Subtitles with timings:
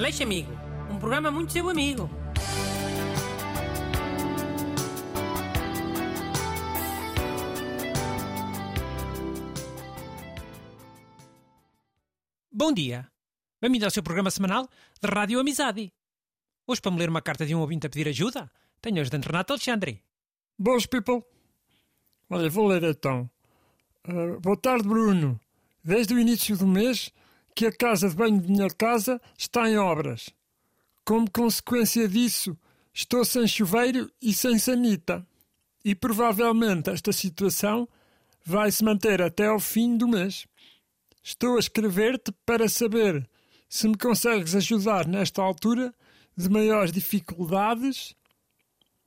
[0.00, 0.50] Aleixo Amigo,
[0.90, 2.08] um programa muito seu amigo.
[12.50, 13.06] Bom dia.
[13.60, 14.66] Bem-vindo ao seu programa semanal
[15.02, 15.92] de Rádio Amizade.
[16.66, 19.26] Hoje, para me ler uma carta de um ouvinte a pedir ajuda, tenho a ajudante
[19.26, 20.02] Renato Alexandre.
[20.58, 21.22] Boas, people.
[22.30, 23.30] Olha, vou ler então.
[24.08, 25.38] Uh, boa tarde, Bruno.
[25.84, 27.12] Desde o início do mês
[27.54, 30.30] que a casa de banho de minha casa está em obras.
[31.04, 32.56] Como consequência disso,
[32.92, 35.26] estou sem chuveiro e sem sanita.
[35.84, 37.88] E provavelmente esta situação
[38.44, 40.46] vai se manter até ao fim do mês.
[41.22, 43.28] Estou a escrever-te para saber
[43.68, 45.94] se me consegues ajudar nesta altura
[46.36, 48.14] de maiores dificuldades.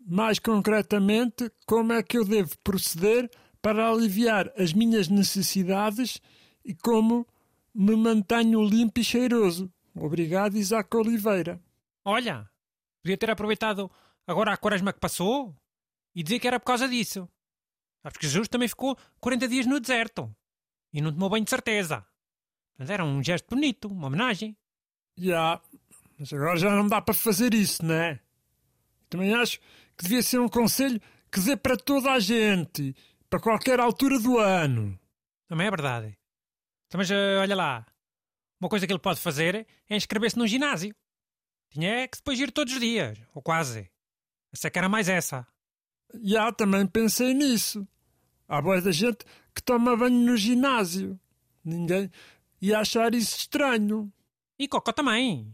[0.05, 3.29] Mais concretamente, como é que eu devo proceder
[3.62, 6.20] para aliviar as minhas necessidades
[6.65, 7.25] e como
[7.73, 9.72] me mantenho limpo e cheiroso.
[9.95, 11.62] Obrigado, Isaac Oliveira.
[12.05, 12.49] Olha,
[13.02, 13.90] podia ter aproveitado
[14.27, 15.55] agora a quaresma que passou
[16.15, 17.27] e dizer que era por causa disso.
[18.02, 20.34] Sabes que Jesus também ficou 40 dias no deserto
[20.91, 22.05] e não tomou banho de certeza.
[22.77, 24.58] Mas era um gesto bonito, uma homenagem.
[25.18, 25.62] Já, yeah,
[26.18, 28.20] mas agora já não dá para fazer isso, não é?
[29.10, 29.60] Também acho
[29.96, 30.99] que devia ser um conselho
[31.32, 32.96] que dê para toda a gente,
[33.30, 34.99] para qualquer altura do ano.
[35.48, 36.18] Também é verdade.
[36.94, 37.88] Então, mas uh, olha lá,
[38.62, 40.96] uma coisa que ele pode fazer é inscrever-se num ginásio.
[41.72, 43.90] Tinha que depois ir todos os dias, ou quase.
[44.54, 45.48] Essa que era mais essa.
[46.21, 47.88] Já, também pensei nisso.
[48.48, 51.20] Há boa da gente que toma banho no ginásio.
[51.66, 52.12] Ninguém
[52.62, 54.14] ia achar isso estranho.
[54.60, 55.52] E cocó também.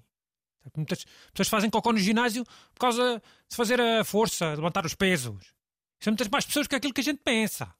[0.75, 5.53] Muitas pessoas fazem cocó no ginásio por causa de fazer a força, levantar os pesos.
[6.01, 7.73] São muitas mais pessoas que aquilo que a gente pensa.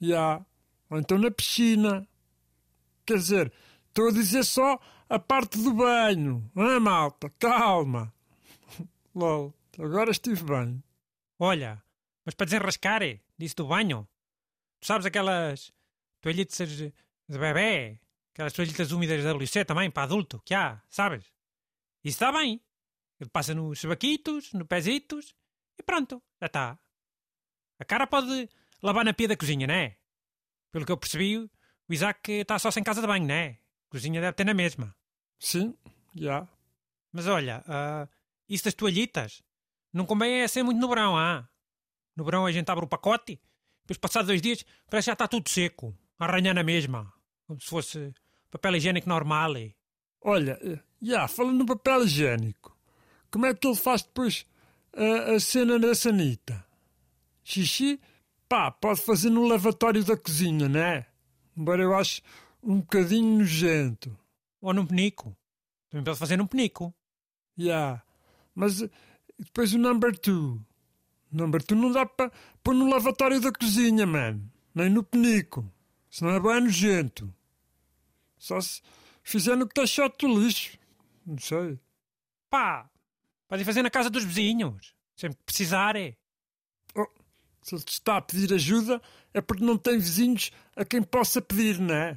[0.00, 0.44] Já.
[0.90, 2.04] Ou então na piscina.
[3.06, 3.52] Quer dizer,
[3.88, 6.50] estou a dizer só a parte do banho.
[6.56, 8.12] Ah, malta, calma.
[9.14, 10.82] Lol, agora estive bem.
[11.38, 11.82] Olha,
[12.24, 13.02] mas para desenrascar,
[13.38, 14.08] disse do banho.
[14.80, 15.72] Tu sabes aquelas
[16.20, 16.92] toalhitas de
[17.28, 18.00] bebê?
[18.34, 21.24] Aquelas toalhitas úmidas da WC também, para adulto, que há, sabes?
[22.04, 22.60] Isso está bem.
[23.18, 25.34] Ele passa nos baquitos, nos pezitos
[25.78, 26.78] e pronto, já está.
[27.78, 28.48] A cara pode
[28.82, 29.96] lavar na pia da cozinha, não é?
[30.72, 31.48] Pelo que eu percebi,
[31.88, 33.58] o Isaac está só sem casa de banho, não é?
[33.88, 34.94] Cozinha deve ter na mesma.
[35.38, 35.74] Sim,
[36.14, 36.46] já.
[37.12, 38.08] Mas olha, uh,
[38.48, 39.42] isso das toalhitas
[39.92, 41.48] não convém é ser muito no verão, ah?
[42.14, 43.40] No verão a gente abre o pacote,
[43.82, 47.12] depois passados dois dias parece que já está tudo seco, a arranhar na mesma,
[47.46, 48.14] como se fosse
[48.50, 49.52] papel higiênico normal.
[50.22, 50.58] Olha,
[51.00, 52.76] já, falando no papel higiênico,
[53.30, 54.46] como é que ele faz depois
[54.92, 56.66] a, a cena da sanita?
[57.44, 58.00] Xixi,
[58.48, 61.06] pá, pode fazer no lavatório da cozinha, não é?
[61.56, 62.22] Embora eu ache
[62.62, 64.16] um bocadinho nojento.
[64.60, 65.36] Ou num penico.
[65.88, 66.94] Também pode fazer num penico.
[67.56, 67.64] Já.
[67.64, 68.02] Yeah.
[68.54, 68.82] Mas
[69.38, 70.60] depois o number two.
[71.30, 72.30] Number two não dá para
[72.62, 74.40] pôr no lavatório da cozinha, man.
[74.74, 75.70] Nem no penico.
[76.10, 77.32] Senão é bem nojento.
[78.38, 78.82] Só se
[79.22, 80.78] fizer no caixote do lixo.
[81.26, 81.78] Não sei.
[82.48, 82.88] Pá,
[83.48, 84.94] podem fazer na casa dos vizinhos.
[85.16, 86.16] Sempre que precisarem.
[87.66, 89.02] Se ele te está a pedir ajuda,
[89.34, 92.16] é porque não tem vizinhos a quem possa pedir, não é?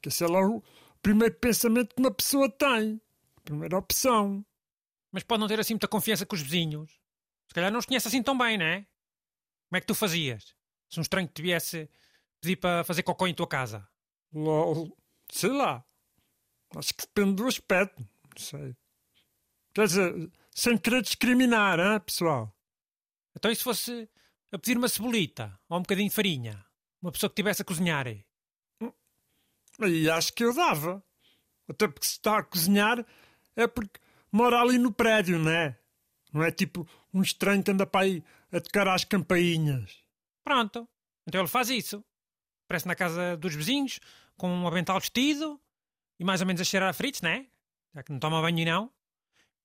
[0.00, 0.62] Que esse é logo o
[1.02, 2.98] primeiro pensamento que uma pessoa tem.
[3.36, 4.42] A primeira opção.
[5.12, 6.90] Mas pode não ter assim muita confiança com os vizinhos.
[7.46, 8.86] Se calhar não os conhece assim tão bem, não é?
[9.68, 10.54] Como é que tu fazias?
[10.88, 11.90] Se um estranho te viesse
[12.40, 13.86] pedir para fazer cocô em tua casa?
[14.32, 14.96] Lol,
[15.30, 15.84] sei lá.
[16.74, 18.00] Acho que depende do aspecto.
[18.00, 18.74] Não sei.
[19.74, 22.50] Quer dizer, sem querer discriminar, hein, pessoal?
[23.36, 24.08] Então e se fosse
[24.52, 26.64] a pedir uma cebolita ou um bocadinho de farinha?
[27.00, 28.06] Uma pessoa que estivesse a cozinhar.
[29.80, 31.04] E acho que eu dava.
[31.68, 33.04] Até porque se está a cozinhar
[33.54, 35.78] é porque mora ali no prédio, não é?
[36.32, 39.98] Não é tipo um estranho que anda para aí a tocar às campainhas.
[40.44, 40.88] Pronto.
[41.26, 42.04] Então ele faz isso.
[42.68, 44.00] Parece na casa dos vizinhos,
[44.36, 45.60] com um avental vestido
[46.18, 47.46] e mais ou menos a cheirar a fritos, não é?
[47.94, 48.92] Já que não toma banho não.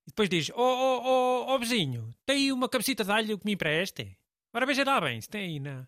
[0.06, 3.38] E depois diz: Ó oh, oh, oh, oh, vizinho, tem aí uma cabecita de alho
[3.38, 4.18] que me empreste?
[4.54, 5.88] Ora veja lá bem, se tem aí na.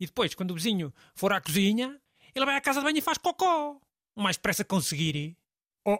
[0.00, 2.00] E depois, quando o vizinho for à cozinha,
[2.34, 3.80] ele vai à casa de banho e faz cocó.
[4.14, 5.36] O mais depressa conseguir.
[5.84, 5.98] Oh,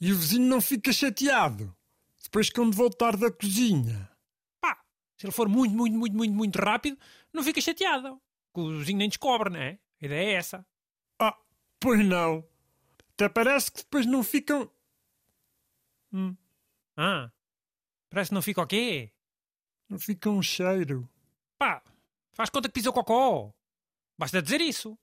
[0.00, 1.76] e o vizinho não fica chateado.
[2.22, 4.10] Depois quando voltar da cozinha.
[4.60, 4.80] Pá,
[5.16, 6.98] se ele for muito, muito, muito, muito, muito rápido,
[7.32, 8.20] não fica chateado.
[8.54, 9.78] Que o vizinho nem descobre, não é?
[10.00, 10.66] A ideia é essa.
[11.18, 11.36] Ah,
[11.80, 12.46] pois não.
[13.14, 14.70] Até parece que depois não ficam.
[16.12, 16.36] Hum.
[16.96, 17.30] Ah,
[18.10, 19.12] parece que não fica o quê?
[19.88, 21.08] Não fica um cheiro.
[21.58, 21.82] Pá,
[22.32, 23.52] faz conta que pisou cocó.
[24.18, 24.98] Basta dizer isso.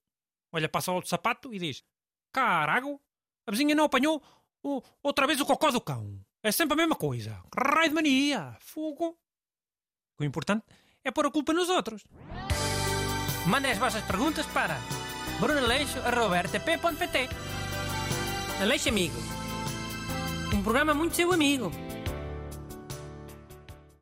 [0.51, 1.83] Olha, passa o outro sapato e diz:
[2.31, 3.01] Carago,
[3.47, 4.21] a vizinha não apanhou
[4.63, 6.19] o, outra vez o cocó do cão.
[6.41, 7.41] É sempre a mesma coisa.
[7.55, 8.55] Raio de mania.
[8.59, 9.17] Fogo.
[10.19, 10.65] O importante
[11.03, 12.03] é pôr a culpa nos outros.
[13.47, 14.77] Mandem as vossas perguntas para
[15.39, 17.29] brunaleixo.rtp.pt
[18.61, 19.17] Aleixo Amigo.
[20.53, 21.71] Um programa muito seu amigo.